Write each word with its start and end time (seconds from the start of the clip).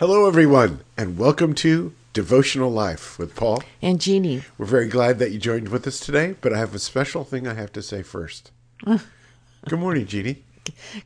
Hello, 0.00 0.26
everyone, 0.26 0.80
and 0.96 1.18
welcome 1.18 1.54
to 1.56 1.92
Devotional 2.14 2.70
Life 2.70 3.18
with 3.18 3.36
Paul. 3.36 3.62
And 3.82 4.00
Jeannie. 4.00 4.40
We're 4.56 4.64
very 4.64 4.88
glad 4.88 5.18
that 5.18 5.30
you 5.30 5.38
joined 5.38 5.68
with 5.68 5.86
us 5.86 6.00
today, 6.00 6.36
but 6.40 6.54
I 6.54 6.58
have 6.58 6.74
a 6.74 6.78
special 6.78 7.22
thing 7.22 7.46
I 7.46 7.52
have 7.52 7.70
to 7.74 7.82
say 7.82 8.02
first. 8.02 8.50
Good 8.86 9.78
morning, 9.78 10.06
Jeannie, 10.06 10.42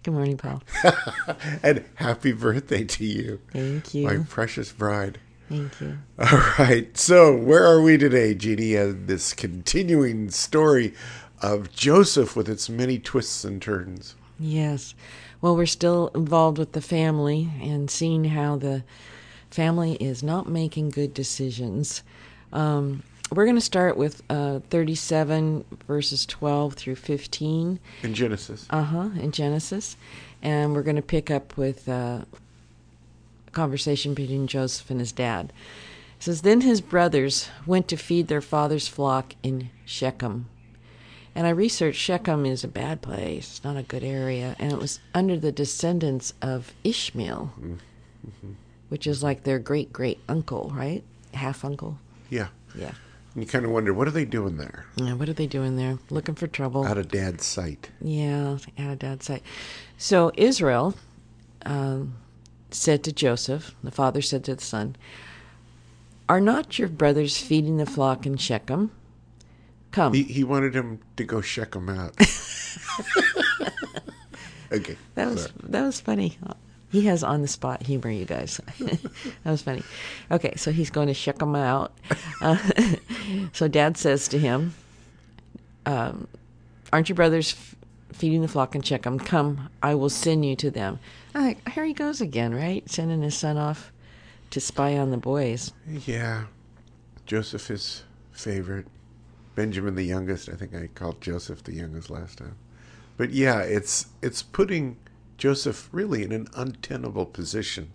Good 0.05 0.13
morning, 0.13 0.37
Paul. 0.37 0.63
and 1.65 1.85
happy 1.97 2.31
birthday 2.31 2.85
to 2.85 3.05
you, 3.05 3.41
Thank 3.53 3.95
you. 3.95 4.07
my 4.07 4.19
precious 4.29 4.71
bride. 4.71 5.19
Thank 5.49 5.81
you. 5.81 5.99
All 6.21 6.45
right, 6.57 6.97
so 6.97 7.37
where 7.37 7.65
are 7.65 7.83
we 7.83 7.99
today, 7.99 8.33
Jeannie? 8.33 8.77
And 8.77 9.09
this 9.09 9.33
continuing 9.33 10.31
story 10.31 10.95
of 11.43 11.73
Joseph 11.73 12.37
with 12.37 12.49
its 12.49 12.69
many 12.71 13.01
twists 13.01 13.45
and 13.45 13.61
turns. 13.61 14.15
Yes. 14.39 14.95
Well, 15.41 15.57
we're 15.57 15.67
still 15.67 16.09
involved 16.15 16.59
with 16.59 16.73
the 16.73 16.81
family 16.81 17.51
and 17.61 17.91
seeing 17.91 18.25
how 18.25 18.57
the 18.57 18.83
family 19.51 19.95
is 19.95 20.23
not 20.23 20.49
making 20.49 20.91
good 20.91 21.15
decisions. 21.15 22.03
Um, 22.53 23.03
we're 23.31 23.45
going 23.45 23.57
to 23.57 23.61
start 23.61 23.97
with 23.97 24.23
uh, 24.29 24.61
37 24.71 25.65
verses 25.87 26.27
12 26.27 26.75
through 26.75 26.97
15. 26.97 27.79
In 28.03 28.15
Genesis. 28.15 28.67
Uh 28.71 28.83
huh. 28.83 29.09
In 29.19 29.33
Genesis, 29.33 29.97
and 30.43 30.75
we're 30.75 30.83
going 30.83 30.97
to 30.97 31.03
pick 31.03 31.31
up 31.31 31.57
with 31.57 31.89
uh, 31.89 32.21
a 33.47 33.51
conversation 33.53 34.15
between 34.15 34.47
Joseph 34.47 34.91
and 34.91 35.01
his 35.01 35.13
dad. 35.13 35.53
It 36.19 36.25
says, 36.25 36.43
Then 36.43 36.61
his 36.61 36.81
brothers 36.81 37.49
went 37.67 37.89
to 37.89 37.97
feed 37.97 38.29
their 38.29 38.41
father's 38.41 38.89
flock 38.89 39.35
in 39.43 39.71
Shechem. 39.85 40.47
And 41.35 41.47
I 41.47 41.51
researched 41.51 42.01
Shechem 42.01 42.47
is 42.47 42.63
a 42.63 42.69
bad 42.69 43.03
place, 43.03 43.57
it's 43.57 43.65
not 43.65 43.77
a 43.77 43.83
good 43.83 44.05
area, 44.05 44.55
and 44.59 44.73
it 44.73 44.79
was 44.79 45.01
under 45.15 45.37
the 45.37 45.51
descendants 45.51 46.33
of 46.41 46.73
Ishmael, 46.85 47.53
which 48.89 49.07
is 49.07 49.23
like 49.23 49.43
their 49.43 49.59
great 49.59 49.93
great 49.93 50.21
uncle, 50.29 50.73
right? 50.75 51.03
Half 51.33 51.65
uncle. 51.65 51.99
Yeah. 52.31 52.49
Yeah. 52.77 52.93
And 53.35 53.43
you 53.43 53.49
kind 53.49 53.65
of 53.65 53.73
wonder, 53.73 53.93
what 53.93 54.07
are 54.07 54.13
they 54.13 54.25
doing 54.25 54.59
there? 54.59 54.87
Yeah, 54.95 55.15
what 55.15 55.29
are 55.29 55.33
they 55.33 55.49
doing 55.49 55.77
there? 55.77 55.99
Looking 56.09 56.37
for 56.37 56.47
trouble. 56.47 56.87
Out 56.87 56.99
of 56.99 57.09
dad's 57.09 57.45
sight. 57.45 57.91
Yeah, 58.01 58.59
out 58.79 58.93
of 58.93 58.99
dad's 59.01 59.27
sight. 59.27 59.43
So 59.99 60.31
Israel 60.37 60.95
um, 61.67 62.15
said 62.71 63.03
to 63.05 63.13
Joseph, 63.13 63.75
the 63.83 63.91
father 63.91 64.23
said 64.23 64.45
to 64.45 64.55
the 64.55 64.63
son, 64.63 64.95
Are 66.29 66.41
not 66.41 66.79
your 66.79 66.87
brothers 66.89 67.37
feeding 67.37 67.77
the 67.77 67.87
flock 67.87 68.25
in 68.25 68.37
Shechem? 68.37 68.93
Come. 69.95 70.13
He, 70.13 70.25
he 70.25 70.43
wanted 70.43 70.75
him 70.75 70.99
to 71.17 71.23
go 71.23 71.41
check 71.41 71.73
him 71.73 71.89
out. 71.89 72.21
okay. 74.73 74.97
that 75.15 75.29
was 75.31 75.43
sorry. 75.43 75.55
that 75.69 75.83
was 75.83 76.01
funny. 76.01 76.37
He 76.91 77.03
has 77.03 77.23
on 77.23 77.43
the 77.43 77.49
spot 77.49 77.85
humor, 77.85 78.11
you 78.11 78.25
guys. 78.25 78.61
that 78.81 78.99
was 79.45 79.63
funny. 79.63 79.85
Okay, 80.33 80.55
so 80.57 80.73
he's 80.73 80.91
going 80.91 81.07
to 81.07 81.15
check 81.15 81.41
him 81.41 81.55
out. 81.55 81.93
Uh, 82.41 82.59
so 83.53 83.69
dad 83.69 83.97
says 83.97 84.27
to 84.29 84.39
him, 84.39 84.75
um, 85.87 86.27
"Aren't 86.93 87.09
your 87.09 87.15
brothers 87.15 87.53
f- 87.53 87.77
feeding 88.13 88.43
the 88.43 88.49
flock 88.49 88.75
in 88.75 88.83
Shechem? 88.83 89.21
Come, 89.21 89.71
I 89.81 89.95
will 89.95 90.11
send 90.11 90.45
you 90.45 90.57
to 90.57 90.73
them." 90.73 90.99
Uh, 91.37 91.55
here 91.71 91.85
he 91.85 91.93
goes 91.93 92.21
again, 92.21 92.53
right? 92.53 92.83
Sending 92.91 93.23
his 93.23 93.37
son 93.37 93.59
off 93.59 93.93
to 94.51 94.61
spy 94.61 94.99
on 94.99 95.13
the 95.13 95.19
boys. 95.19 95.73
Yeah. 95.87 96.47
Joseph 97.27 97.71
is 97.71 98.03
favorite. 98.33 98.89
Benjamin 99.55 99.95
the 99.95 100.03
youngest. 100.05 100.49
I 100.49 100.55
think 100.55 100.75
I 100.75 100.89
called 100.89 101.21
Joseph 101.21 101.63
the 101.63 101.75
youngest 101.75 102.11
last 102.11 102.39
time. 102.39 102.57
But 103.17 103.31
yeah, 103.31 103.61
it's 103.61 104.07
it's 104.23 104.43
putting 104.43 104.97
Joseph 105.39 105.89
really 105.93 106.23
in 106.25 106.33
an 106.33 106.49
untenable 106.57 107.27
position 107.27 107.93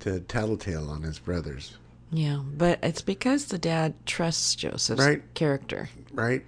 to 0.00 0.20
tattletale 0.20 0.88
on 0.90 1.02
his 1.02 1.18
brothers, 1.18 1.76
Yeah, 2.12 2.42
but 2.56 2.78
it's 2.82 3.00
because 3.02 3.46
the 3.46 3.58
dad 3.58 3.94
trusts 4.06 4.54
Joseph's 4.54 5.00
Right. 5.00 5.22
character, 5.34 5.88
right? 6.12 6.44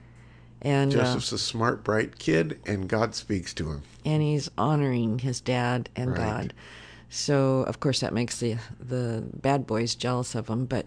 and 0.61 0.91
uh, 0.95 0.99
Joseph's 0.99 1.33
a 1.33 1.39
smart, 1.39 1.83
bright 1.85 2.19
kid, 2.19 2.59
and 2.67 2.89
God 2.89 3.15
speaks 3.15 3.55
to 3.55 3.71
him. 3.71 3.83
and 4.05 4.23
he's 4.23 4.51
honoring 4.59 5.21
his 5.21 5.41
dad 5.41 5.89
and 5.97 6.11
Right. 6.11 6.19
God. 6.19 6.55
So 7.11 7.61
of 7.61 7.81
course 7.81 8.01
that 8.01 8.13
makes 8.13 8.39
the 8.39 8.57
the 8.79 9.25
bad 9.35 9.67
boys 9.67 9.95
jealous 9.95 10.35
of 10.35 10.49
him. 10.49 10.67
But 10.67 10.87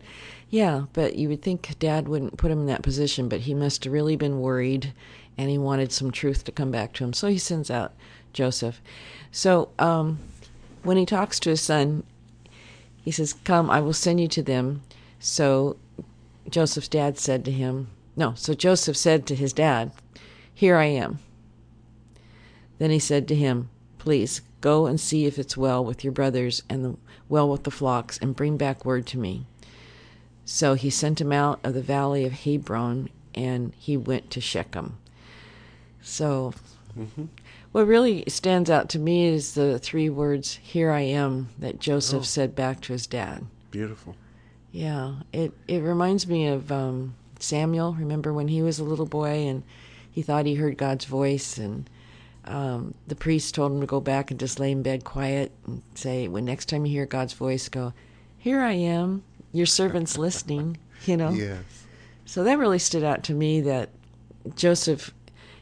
yeah, 0.50 0.86
but 0.94 1.16
you 1.16 1.30
would 1.30 1.42
think 1.42 1.78
dad 1.80 2.08
wouldn't 2.08 2.38
put 2.38 2.52
him 2.52 2.62
in 2.62 2.66
that 2.68 2.84
position, 2.84 3.28
but 3.28 3.42
he 3.42 3.54
must 3.54 3.84
have 3.84 3.94
really 3.94 4.16
been 4.16 4.40
worried, 4.40 4.94
and 5.38 5.50
he 5.50 5.58
wanted 5.58 5.92
some 5.92 6.12
truth 6.12 6.44
to 6.44 6.52
come 6.52 6.72
back 6.72 6.94
to 6.94 7.04
him. 7.04 7.14
So 7.14 7.28
he 7.28 7.38
sends 7.38 7.72
out 7.72 7.94
Joseph. 8.34 8.82
So 9.32 9.70
um, 9.80 10.20
when 10.84 10.98
he 10.98 11.06
talks 11.06 11.40
to 11.40 11.50
his 11.50 11.62
son, 11.62 12.04
he 13.04 13.12
says, 13.12 13.34
"Come, 13.34 13.70
I 13.70 13.82
will 13.82 13.94
send 13.94 14.20
you 14.20 14.28
to 14.28 14.44
them." 14.44 14.82
So 15.20 15.78
Joseph's 16.50 16.88
dad 16.88 17.18
said 17.18 17.44
to 17.46 17.52
him, 17.52 17.88
"No." 18.16 18.34
So 18.36 18.54
Joseph 18.54 18.98
said 18.98 19.26
to 19.26 19.36
his 19.36 19.54
dad, 19.54 19.92
"Here 20.54 20.78
I 20.78 20.86
am." 20.86 21.20
Then 22.78 22.92
he 22.92 23.00
said 23.00 23.28
to 23.28 23.36
him, 23.36 23.70
Please 24.02 24.42
go 24.62 24.88
and 24.88 25.00
see 25.00 25.28
if 25.28 25.38
it's 25.38 25.56
well 25.56 25.86
with 25.86 26.04
your 26.04 26.12
brothers 26.12 26.64
and 26.68 26.84
the, 26.84 26.96
well 27.30 27.48
with 27.48 27.66
the 27.66 27.70
flocks, 27.70 28.18
and 28.18 28.36
bring 28.36 28.58
back 28.58 28.84
word 28.84 29.06
to 29.06 29.20
me. 29.20 29.46
So 30.44 30.74
he 30.74 30.90
sent 30.90 31.22
him 31.22 31.32
out 31.32 31.60
of 31.64 31.76
the 31.76 31.84
valley 31.84 32.26
of 32.26 32.32
Hebron, 32.32 33.10
and 33.36 33.74
he 33.78 33.96
went 33.96 34.32
to 34.32 34.42
Shechem. 34.42 34.98
So, 36.02 36.56
what 37.74 37.86
really 37.86 38.24
stands 38.28 38.72
out 38.72 38.90
to 38.90 38.98
me 38.98 39.28
is 39.28 39.54
the 39.54 39.78
three 39.78 40.10
words, 40.10 40.56
Here 40.64 40.90
I 40.90 41.02
am, 41.02 41.50
that 41.60 41.80
Joseph 41.80 42.22
Oh. 42.22 42.24
said 42.24 42.56
back 42.56 42.82
to 42.82 42.94
his 42.94 43.06
dad. 43.06 43.46
Beautiful. 43.70 44.16
Yeah, 44.72 45.18
it 45.32 45.54
it 45.68 45.84
reminds 45.84 46.26
me 46.26 46.48
of 46.48 46.72
um, 46.72 47.14
Samuel. 47.38 47.94
Remember 47.94 48.34
when 48.34 48.48
he 48.48 48.64
was 48.64 48.80
a 48.80 48.84
little 48.84 49.06
boy 49.06 49.46
and 49.48 49.62
he 50.12 50.24
thought 50.24 50.48
he 50.48 50.56
heard 50.56 50.76
God's 50.76 51.06
voice, 51.06 51.60
and 51.60 51.88
um, 52.46 52.94
the 53.08 53.16
priest 53.16 53.56
told 53.56 53.72
him 53.72 53.82
to 53.82 53.88
go 53.88 54.00
back 54.00 54.32
and 54.32 54.40
just 54.40 54.60
lay 54.60 54.72
in 54.72 54.82
bed 54.82 55.04
quiet 55.04 55.52
and 55.66 55.82
say, 55.96 56.28
"When 56.28 56.46
next 56.46 56.70
time 56.70 56.86
you 56.86 56.92
hear 56.92 57.06
God's 57.06 57.34
voice, 57.34 57.70
go, 57.70 57.94
here 58.38 58.62
I 58.62 58.74
am, 58.74 59.24
your 59.52 59.66
servant's 59.66 60.18
listening." 60.18 60.78
You 61.08 61.18
know. 61.18 61.32
Yes. 61.32 61.64
So 62.26 62.44
that 62.44 62.60
really 62.60 62.78
stood 62.78 63.04
out 63.04 63.24
to 63.24 63.34
me 63.34 63.60
that 63.62 63.90
Joseph, 64.56 65.12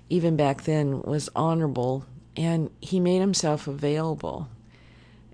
even 0.10 0.36
back 0.36 0.64
then, 0.64 1.02
was 1.04 1.30
honorable 1.34 2.06
and 2.36 2.70
he 2.82 3.00
made 3.00 3.20
himself 3.20 3.68
available. 3.68 4.50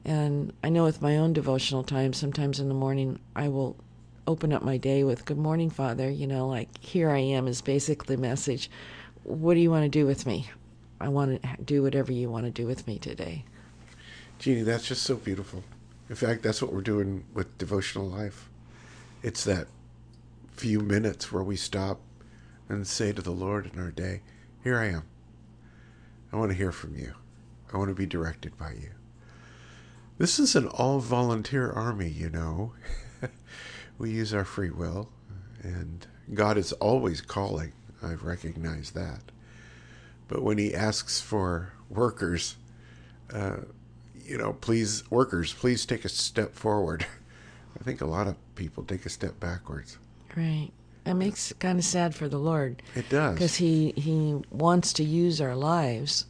And 0.04 0.54
I 0.64 0.70
know 0.70 0.84
with 0.84 1.02
my 1.02 1.18
own 1.18 1.34
devotional 1.34 1.84
time, 1.84 2.14
sometimes 2.14 2.60
in 2.60 2.68
the 2.68 2.76
morning, 2.76 3.20
I 3.36 3.48
will 3.48 3.76
open 4.28 4.54
up 4.54 4.62
my 4.64 4.78
day 4.78 5.04
with, 5.04 5.26
Good 5.26 5.38
morning, 5.38 5.70
Father. 5.70 6.10
You 6.10 6.28
know, 6.28 6.48
like, 6.48 6.70
here 6.80 7.10
I 7.10 7.20
am 7.20 7.48
is 7.48 7.62
basically 7.62 8.16
the 8.16 8.22
message. 8.22 8.70
What 9.24 9.56
do 9.56 9.60
you 9.60 9.72
want 9.72 9.84
to 9.84 9.90
do 9.90 10.06
with 10.06 10.26
me? 10.26 10.50
I 11.00 11.10
want 11.10 11.42
to 11.42 11.64
do 11.64 11.84
whatever 11.84 12.12
you 12.12 12.30
want 12.30 12.46
to 12.46 12.52
do 12.52 12.66
with 12.66 12.88
me 12.88 12.98
today. 12.98 13.44
Jeannie, 14.40 14.64
that's 14.64 14.88
just 14.88 15.04
so 15.04 15.16
beautiful. 15.16 15.64
In 16.10 16.16
fact, 16.16 16.44
that's 16.44 16.62
what 16.62 16.74
we're 16.74 16.82
doing 16.82 17.26
with 17.34 17.58
devotional 17.58 18.08
life. 18.08 18.50
It's 19.24 19.44
that 19.46 19.68
few 20.54 20.80
minutes 20.80 21.32
where 21.32 21.44
we 21.44 21.56
stop 21.56 22.00
and 22.70 22.88
say 22.88 23.12
to 23.12 23.22
the 23.22 23.32
Lord 23.32 23.70
in 23.74 23.80
our 23.80 23.92
day, 23.92 24.22
Here 24.64 24.78
I 24.78 24.88
am. 24.88 25.04
I 26.32 26.38
want 26.38 26.52
to 26.52 26.58
hear 26.58 26.72
from 26.72 26.96
you. 26.96 27.14
I 27.74 27.78
want 27.78 27.90
to 27.90 27.96
be 27.96 28.06
directed 28.06 28.58
by 28.58 28.72
you. 28.72 28.92
This 30.18 30.40
is 30.40 30.56
an 30.56 30.68
all 30.68 31.00
volunteer 31.00 31.72
army, 31.72 32.08
you 32.08 32.30
know. 32.30 32.74
we 33.98 34.12
use 34.12 34.34
our 34.34 34.46
free 34.46 34.70
will, 34.70 35.10
and 35.62 36.08
God 36.34 36.58
is 36.58 36.72
always 36.74 37.22
calling. 37.22 37.74
I've 38.02 38.24
recognized 38.24 38.94
that. 38.96 39.32
But 40.28 40.44
when 40.44 40.58
He 40.58 40.74
asks 40.74 41.22
for 41.22 41.74
workers, 41.90 42.56
uh, 43.32 43.58
you 44.24 44.38
know, 44.38 44.54
please, 44.54 45.10
workers, 45.12 45.54
please 45.54 45.86
take 45.86 46.06
a 46.06 46.10
step 46.10 46.56
forward. 46.56 47.06
I 47.80 47.84
think 47.84 48.02
a 48.02 48.06
lot 48.06 48.28
of 48.28 48.36
people 48.56 48.84
take 48.84 49.06
a 49.06 49.10
step 49.10 49.40
backwards. 49.40 49.98
Right. 50.36 50.72
It 51.06 51.14
makes 51.14 51.52
it 51.52 51.60
kind 51.60 51.78
of 51.78 51.86
sad 51.86 52.16
for 52.16 52.28
the 52.28 52.40
Lord. 52.40 52.82
It 52.96 53.08
does. 53.10 53.36
because 53.36 53.56
he 53.56 53.94
he 53.96 54.42
wants 54.50 54.92
to 54.94 55.04
use 55.04 55.40
our 55.40 55.56
lives 55.56 56.26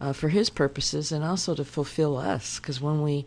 uh, 0.00 0.12
for 0.12 0.28
his 0.28 0.50
purposes 0.50 1.12
and 1.12 1.24
also 1.24 1.54
to 1.54 1.64
fulfill 1.64 2.16
us 2.16 2.58
because 2.58 2.80
when 2.80 3.02
we 3.02 3.26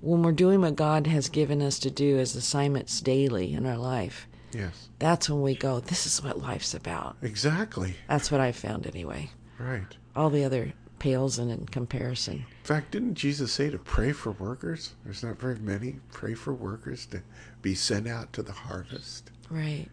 when 0.00 0.22
we're 0.22 0.32
doing 0.32 0.60
what 0.60 0.76
god 0.76 1.06
has 1.06 1.28
given 1.28 1.62
us 1.62 1.78
to 1.78 1.90
do 1.90 2.18
as 2.18 2.34
assignments 2.34 3.00
daily 3.00 3.52
in 3.52 3.66
our 3.66 3.76
life 3.76 4.26
Yes, 4.52 4.88
that's 4.98 5.28
when 5.30 5.42
we 5.42 5.54
go 5.54 5.80
this 5.80 6.06
is 6.06 6.22
what 6.22 6.38
life's 6.40 6.74
about 6.74 7.16
exactly. 7.22 7.96
that's 8.08 8.30
what 8.30 8.40
i 8.40 8.52
found 8.52 8.86
anyway 8.86 9.30
Right. 9.58 9.96
all 10.16 10.30
the 10.30 10.44
other 10.44 10.72
pales 10.98 11.38
in, 11.38 11.50
in 11.50 11.66
comparison 11.66 12.36
In 12.36 12.64
fact, 12.64 12.92
didn't 12.92 13.14
Jesus 13.14 13.52
say 13.52 13.70
to 13.70 13.78
pray 13.78 14.12
for 14.12 14.30
workers? 14.32 14.94
There's 15.04 15.24
not 15.24 15.40
very 15.40 15.58
many. 15.58 15.96
Pray 16.12 16.34
for 16.34 16.52
workers 16.54 17.06
to 17.06 17.22
be 17.60 17.74
sent 17.74 18.06
out 18.06 18.32
to 18.34 18.42
the 18.42 18.52
harvest. 18.52 19.30
right 19.50 19.88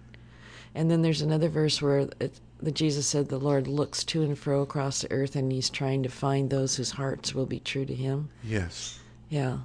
and 0.75 0.89
then 0.91 1.01
there's 1.01 1.21
another 1.23 1.49
verse 1.49 1.81
where 1.81 2.07
it, 2.19 2.39
the 2.61 2.71
jesus 2.71 3.07
said 3.07 3.27
the 3.29 3.39
lord 3.39 3.67
looks 3.67 4.03
to 4.03 4.21
and 4.21 4.37
fro 4.37 4.61
across 4.61 5.01
the 5.01 5.11
earth 5.11 5.35
and 5.35 5.51
he's 5.51 5.69
trying 5.69 6.03
to 6.03 6.09
find 6.09 6.49
those 6.49 6.75
whose 6.75 6.91
hearts 6.91 7.33
will 7.33 7.47
be 7.47 7.59
true 7.59 7.85
to 7.85 7.95
him 7.95 8.29
Yes. 8.43 8.99
Yeah. 9.29 9.59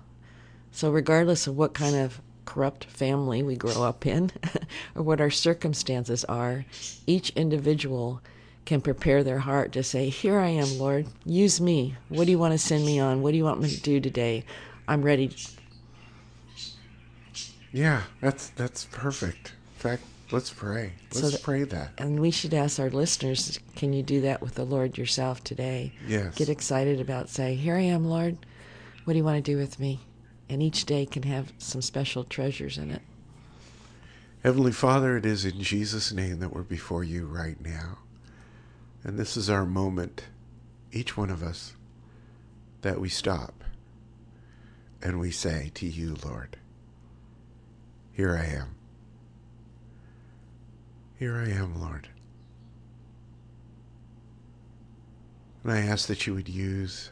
So, 0.70 0.90
regardless 0.90 1.46
of 1.46 1.56
what 1.56 1.72
kind 1.74 1.94
of 1.96 2.20
corrupt 2.44 2.84
family 2.84 3.42
we 3.42 3.56
grow 3.56 3.82
up 3.82 4.06
in 4.06 4.30
or 4.94 5.02
what 5.02 5.20
our 5.20 5.30
circumstances 5.30 6.24
are, 6.24 6.64
each 7.06 7.30
individual 7.30 8.20
can 8.64 8.80
prepare 8.80 9.22
their 9.22 9.40
heart 9.40 9.72
to 9.72 9.82
say, 9.82 10.08
Here 10.08 10.38
I 10.38 10.48
am, 10.48 10.78
Lord, 10.78 11.06
use 11.24 11.60
me. 11.60 11.96
What 12.08 12.24
do 12.24 12.30
you 12.30 12.38
want 12.38 12.52
to 12.52 12.58
send 12.58 12.84
me 12.86 12.98
on? 12.98 13.22
What 13.22 13.32
do 13.32 13.36
you 13.36 13.44
want 13.44 13.60
me 13.60 13.68
to 13.70 13.80
do 13.80 14.00
today? 14.00 14.44
I'm 14.88 15.02
ready. 15.02 15.34
Yeah, 17.72 18.02
that's 18.20 18.48
that's 18.50 18.84
perfect. 18.86 19.48
In 19.76 19.80
fact, 19.90 20.02
let's 20.30 20.50
pray. 20.50 20.92
Let's 21.10 21.20
So 21.20 21.30
that- 21.30 21.42
pray 21.42 21.64
that. 21.64 21.90
And 21.98 22.20
we 22.20 22.30
should 22.30 22.54
ask 22.54 22.78
our 22.78 22.90
listeners, 22.90 23.58
can 23.76 23.92
you 23.92 24.02
do 24.02 24.20
that 24.22 24.40
with 24.40 24.54
the 24.54 24.64
Lord 24.64 24.96
yourself 24.96 25.42
today? 25.44 25.92
Yes. 26.06 26.34
Get 26.36 26.48
excited 26.48 27.00
about 27.00 27.28
saying, 27.28 27.58
Here 27.58 27.76
I 27.76 27.80
am, 27.80 28.04
Lord. 28.06 28.38
What 29.04 29.12
do 29.12 29.18
you 29.18 29.24
want 29.24 29.44
to 29.44 29.50
do 29.52 29.58
with 29.58 29.78
me? 29.78 30.00
And 30.48 30.62
each 30.62 30.84
day 30.84 31.06
can 31.06 31.22
have 31.24 31.52
some 31.58 31.82
special 31.82 32.24
treasures 32.24 32.78
in 32.78 32.90
it. 32.90 33.02
Heavenly 34.42 34.72
Father, 34.72 35.16
it 35.16 35.24
is 35.24 35.46
in 35.46 35.62
Jesus' 35.62 36.12
name 36.12 36.40
that 36.40 36.52
we're 36.52 36.62
before 36.62 37.02
you 37.02 37.26
right 37.26 37.58
now. 37.64 37.98
And 39.02 39.18
this 39.18 39.36
is 39.36 39.48
our 39.48 39.64
moment, 39.64 40.24
each 40.92 41.16
one 41.16 41.30
of 41.30 41.42
us, 41.42 41.74
that 42.82 43.00
we 43.00 43.08
stop 43.08 43.64
and 45.02 45.18
we 45.18 45.30
say 45.30 45.70
to 45.74 45.86
you, 45.86 46.16
Lord, 46.24 46.58
Here 48.12 48.36
I 48.36 48.46
am. 48.46 48.74
Here 51.18 51.36
I 51.36 51.48
am, 51.48 51.80
Lord. 51.80 52.08
And 55.62 55.72
I 55.72 55.80
ask 55.80 56.06
that 56.08 56.26
you 56.26 56.34
would 56.34 56.48
use 56.48 57.10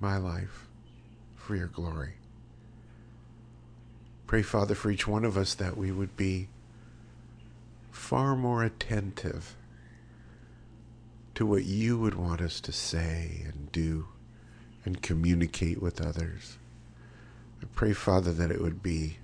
my 0.00 0.16
life 0.16 0.68
for 1.36 1.54
your 1.54 1.66
glory. 1.66 2.14
Pray, 4.30 4.42
Father, 4.42 4.76
for 4.76 4.92
each 4.92 5.08
one 5.08 5.24
of 5.24 5.36
us 5.36 5.54
that 5.54 5.76
we 5.76 5.90
would 5.90 6.16
be 6.16 6.46
far 7.90 8.36
more 8.36 8.62
attentive 8.62 9.56
to 11.34 11.44
what 11.44 11.64
you 11.64 11.98
would 11.98 12.14
want 12.14 12.40
us 12.40 12.60
to 12.60 12.70
say 12.70 13.42
and 13.44 13.72
do 13.72 14.06
and 14.84 15.02
communicate 15.02 15.82
with 15.82 16.00
others. 16.00 16.58
I 17.60 17.66
pray, 17.74 17.92
Father, 17.92 18.32
that 18.34 18.52
it 18.52 18.60
would 18.60 18.84
be 18.84 19.18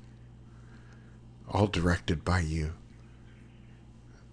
all 1.48 1.68
directed 1.68 2.24
by 2.24 2.40
you. 2.40 2.72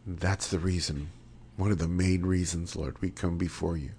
That's 0.07 0.47
the 0.47 0.57
reason, 0.57 1.11
one 1.55 1.69
of 1.69 1.77
the 1.77 1.87
main 1.87 2.25
reasons, 2.25 2.75
Lord, 2.75 2.99
we 2.99 3.11
come 3.11 3.37
before 3.37 3.77
you 3.77 3.91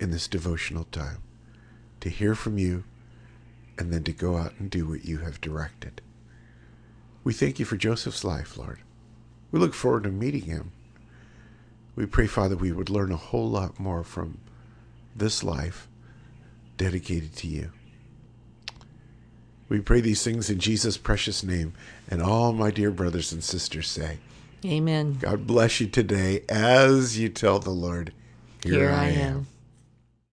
in 0.00 0.10
this 0.10 0.26
devotional 0.26 0.84
time 0.84 1.18
to 2.00 2.08
hear 2.08 2.34
from 2.34 2.56
you 2.56 2.84
and 3.78 3.92
then 3.92 4.04
to 4.04 4.12
go 4.12 4.36
out 4.36 4.54
and 4.58 4.70
do 4.70 4.86
what 4.86 5.04
you 5.04 5.18
have 5.18 5.40
directed. 5.40 6.00
We 7.24 7.32
thank 7.32 7.58
you 7.58 7.64
for 7.64 7.76
Joseph's 7.76 8.24
life, 8.24 8.56
Lord. 8.56 8.80
We 9.50 9.60
look 9.60 9.74
forward 9.74 10.04
to 10.04 10.10
meeting 10.10 10.42
him. 10.42 10.72
We 11.94 12.06
pray, 12.06 12.26
Father, 12.26 12.56
we 12.56 12.72
would 12.72 12.90
learn 12.90 13.12
a 13.12 13.16
whole 13.16 13.48
lot 13.48 13.78
more 13.78 14.02
from 14.02 14.38
this 15.14 15.44
life 15.44 15.88
dedicated 16.76 17.36
to 17.36 17.46
you. 17.46 17.70
We 19.68 19.80
pray 19.80 20.00
these 20.00 20.22
things 20.22 20.50
in 20.50 20.58
Jesus' 20.58 20.96
precious 20.96 21.42
name, 21.42 21.72
and 22.08 22.20
all 22.22 22.52
my 22.52 22.70
dear 22.70 22.90
brothers 22.90 23.32
and 23.32 23.42
sisters 23.42 23.88
say, 23.88 24.18
Amen. 24.64 25.18
God 25.20 25.46
bless 25.46 25.80
you 25.80 25.86
today 25.86 26.44
as 26.48 27.18
you 27.18 27.28
tell 27.28 27.58
the 27.58 27.70
Lord, 27.70 28.12
Here, 28.62 28.90
I 28.90 29.08
am. 29.08 29.46